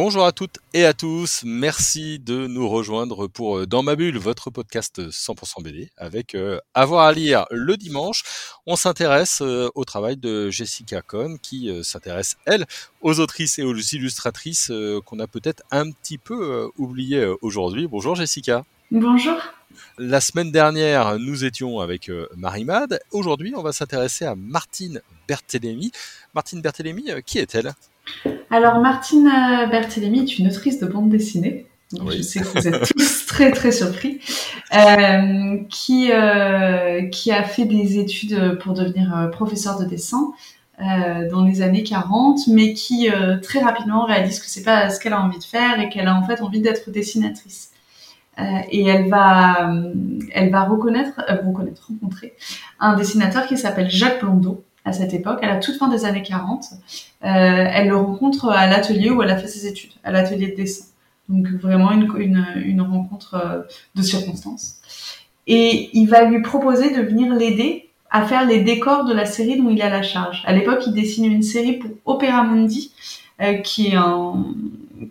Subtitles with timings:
[0.00, 4.16] Bonjour à toutes et à tous, merci de nous rejoindre pour euh, Dans ma bulle,
[4.16, 8.22] votre podcast 100% BD avec euh, Avoir à lire le dimanche.
[8.64, 12.64] On s'intéresse euh, au travail de Jessica Cohn qui s'intéresse, elle,
[13.00, 14.70] aux autrices et aux illustratrices
[15.04, 17.88] qu'on a peut-être un petit peu oubliées aujourd'hui.
[17.88, 18.64] Bonjour Jessica.
[18.92, 19.36] Bonjour.
[19.98, 23.00] La semaine dernière, nous étions avec Marie-Mad.
[23.10, 25.90] Aujourd'hui, on va s'intéresser à Martine Berthélémy.
[26.34, 27.74] Martine Berthélémy, qui est-elle?
[28.50, 31.66] Alors, Martine euh, Berthélémy est une autrice de bande dessinée.
[31.92, 34.20] Je sais que vous êtes tous très très surpris.
[34.74, 40.32] Euh, qui, euh, qui a fait des études pour devenir professeur de dessin
[40.78, 43.08] dans les années 40, mais qui
[43.42, 46.14] très rapidement réalise que c'est pas ce qu'elle a envie de faire et qu'elle a
[46.14, 47.70] en fait envie d'être dessinatrice.
[48.38, 49.72] et elle va,
[50.32, 52.36] elle va reconnaître, reconnaître, rencontrer
[52.78, 56.22] un dessinateur qui s'appelle Jacques Blondeau, à cette époque, à la toute fin des années
[56.22, 56.64] 40.
[56.72, 56.76] Euh,
[57.22, 60.86] elle le rencontre à l'atelier où elle a fait ses études, à l'atelier de dessin.
[61.28, 63.62] Donc vraiment une, rencontre euh,
[63.94, 64.80] de circonstances.
[65.46, 69.58] Et il va lui proposer de venir l'aider à faire les décors de la série
[69.58, 70.42] dont il a la charge.
[70.46, 72.92] À l'époque, il dessine une série pour Opera Mundi,
[73.42, 74.44] euh, qui est un,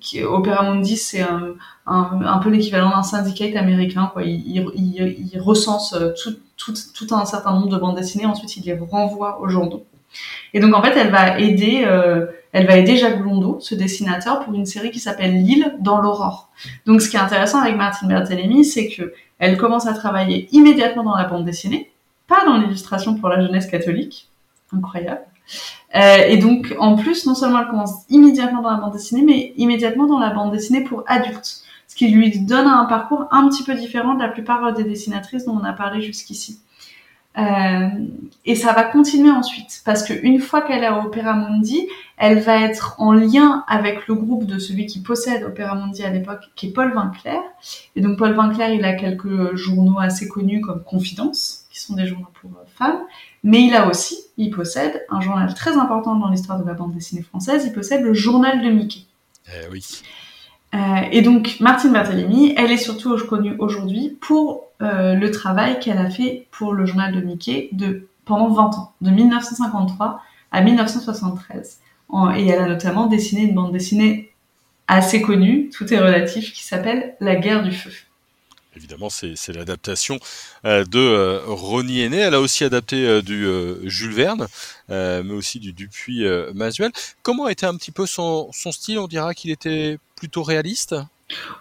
[0.00, 1.54] qui, Opera Mundi, c'est un,
[1.86, 4.10] un, peu l'équivalent d'un syndicate américain.
[4.12, 4.22] Quoi.
[4.22, 8.26] Il, il, il recense tout, tout, tout, un certain nombre de bandes dessinées.
[8.26, 9.84] Ensuite, il les renvoie aux journaux.
[10.52, 14.40] Et donc, en fait, elle va aider, euh, elle va aider Jacques Blondeau, ce dessinateur,
[14.44, 16.50] pour une série qui s'appelle L'île dans l'aurore.
[16.86, 21.02] Donc, ce qui est intéressant avec Martine Berthélémy, c'est que elle commence à travailler immédiatement
[21.02, 21.90] dans la bande dessinée,
[22.28, 24.28] pas dans l'illustration pour la jeunesse catholique,
[24.72, 25.22] incroyable.
[25.94, 29.52] Euh, et donc, en plus, non seulement elle commence immédiatement dans la bande dessinée, mais
[29.56, 31.62] immédiatement dans la bande dessinée pour adultes.
[31.86, 35.44] Ce qui lui donne un parcours un petit peu différent de la plupart des dessinatrices
[35.44, 36.58] dont on a parlé jusqu'ici.
[37.36, 37.88] Euh,
[38.44, 42.60] et ça va continuer ensuite, parce qu'une fois qu'elle est à Opera Mundi, elle va
[42.60, 46.68] être en lien avec le groupe de celui qui possède Opera Mundi à l'époque, qui
[46.68, 47.40] est Paul Vinclair.
[47.96, 52.06] Et donc Paul Vinclair, il a quelques journaux assez connus comme Confidence, qui sont des
[52.06, 53.00] journaux pour femmes,
[53.44, 56.94] mais il a aussi, il possède un journal très important dans l'histoire de la bande
[56.94, 59.02] dessinée française, il possède le journal de Mickey.
[59.46, 59.84] Eh oui.
[60.74, 60.78] Euh,
[61.12, 66.10] et donc Martine Berthélémy, elle est surtout connue aujourd'hui pour euh, le travail qu'elle a
[66.10, 71.80] fait pour le journal de Mickey de, pendant 20 ans, de 1953 à 1973.
[72.36, 74.32] et elle a notamment dessiné une bande dessinée
[74.88, 77.92] assez connue, tout est relatif, qui s'appelle La guerre du feu.
[78.76, 80.18] Évidemment, c'est l'adaptation
[80.64, 82.18] euh, de euh, Ronnie Aîné.
[82.18, 83.46] Elle a aussi adapté euh, du
[83.88, 84.46] Jules Verne,
[84.88, 86.24] mais aussi du Dupuis
[86.54, 86.90] Masuel.
[87.22, 88.98] Comment était un petit peu son, style?
[88.98, 90.94] On dira qu'il était plutôt réaliste?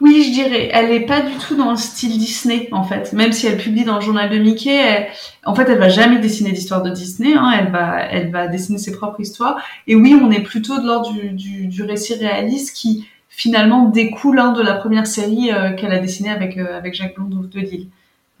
[0.00, 0.70] Oui, je dirais.
[0.72, 3.12] Elle est pas du tout dans le style Disney, en fait.
[3.12, 5.08] Même si elle publie dans le journal de Mickey,
[5.44, 7.34] en fait, elle va jamais dessiner d'histoire de Disney.
[7.34, 7.52] Hein.
[7.58, 9.62] Elle va, elle va dessiner ses propres histoires.
[9.86, 14.62] Et oui, on est plutôt de l'ordre du, récit réaliste qui finalement découle hein, de
[14.62, 17.88] la première série euh, qu'elle a dessinée avec, euh, avec Jacques Blondeau de Lille.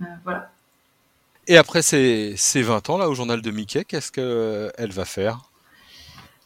[0.02, 0.50] Euh, voilà.
[1.48, 5.38] Et après ces, ces 20 ans là au journal de Mickey, qu'est-ce qu'elle va faire?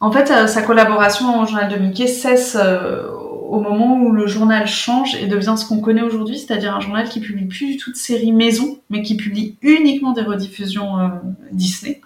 [0.00, 5.14] En fait, sa collaboration au journal de Mickey cesse au moment où le journal change
[5.14, 7.96] et devient ce qu'on connaît aujourd'hui, c'est-à-dire un journal qui publie plus du tout de
[7.96, 11.10] séries maison, mais qui publie uniquement des rediffusions
[11.50, 12.00] Disney.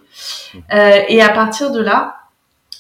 [0.55, 0.59] Mmh.
[1.09, 2.20] et à partir de là,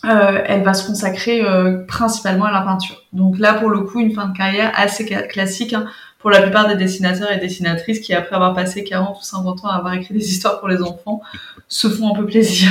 [0.04, 3.02] euh, elle va se consacrer euh, principalement à la peinture.
[3.12, 5.86] Donc là, pour le coup, une fin de carrière assez classique hein,
[6.18, 9.68] pour la plupart des dessinateurs et dessinatrices qui, après avoir passé 40 ou 50 ans
[9.68, 11.20] à avoir écrit des histoires pour les enfants,
[11.68, 12.70] se font un peu plaisir.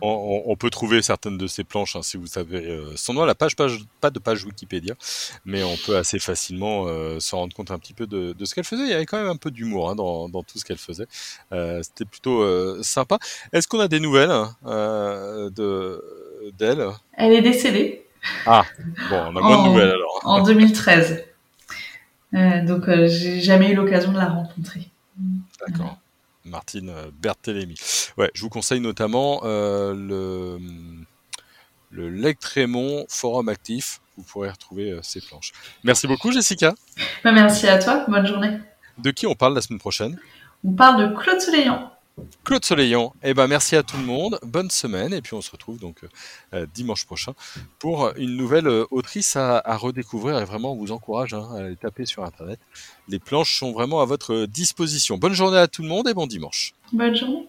[0.00, 3.24] On, peut trouver certaines de ces planches hein, si vous savez euh, son nom.
[3.24, 4.94] La page, page, pas de page Wikipédia,
[5.44, 8.64] mais on peut assez facilement euh, se rendre compte un petit peu de, ce qu'elle
[8.64, 8.84] faisait.
[8.84, 11.06] Il y avait quand même un peu d'humour hein, dans, tout ce qu'elle faisait.
[11.52, 13.18] Euh, c'était plutôt sympa.
[13.52, 16.02] Est-ce qu'on a des nouvelles de
[16.58, 16.86] d'elle?
[17.14, 18.06] Elle est décédée.
[18.46, 18.64] Ah,
[19.10, 20.20] bon, on a moins de nouvelles alors.
[20.24, 21.24] En 2013.
[22.32, 24.88] donc, j'ai jamais eu l'occasion de la rencontrer.
[25.66, 25.98] D'accord.
[26.46, 27.76] Martine euh, Berthélémy.
[28.16, 29.94] Ouais, je vous conseille notamment euh,
[31.90, 34.00] le, le Forum Actif.
[34.16, 35.52] Vous pourrez retrouver euh, ces planches.
[35.84, 36.74] Merci beaucoup, Jessica.
[37.22, 38.06] Bah, merci à toi.
[38.08, 38.58] Bonne journée.
[38.98, 40.18] De qui on parle la semaine prochaine?
[40.64, 41.92] On parle de Claude Soleillant.
[42.44, 43.12] Claude Soleillant.
[43.22, 44.38] Eh ben, merci à tout le monde.
[44.42, 45.12] Bonne semaine.
[45.12, 45.98] Et puis, on se retrouve donc
[46.54, 47.34] euh, dimanche prochain
[47.78, 50.38] pour une nouvelle euh, autrice à, redécouvrir.
[50.38, 52.58] Et vraiment, on vous encourage hein, à aller taper sur Internet.
[53.08, 55.18] Les planches sont vraiment à votre disposition.
[55.18, 56.72] Bonne journée à tout le monde et bon dimanche.
[56.92, 57.48] Bonne journée.